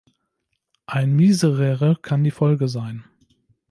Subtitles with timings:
[0.87, 3.03] Ein Miserere kann die Folge sein.